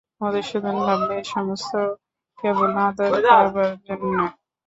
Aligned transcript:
মধুসূদন 0.21 0.75
ভাবলে 0.85 1.15
এ-সমস্ত 1.19 1.71
কেবল 2.39 2.71
আদর-কাড়বার 2.85 3.69
জেন্যে। 3.85 4.25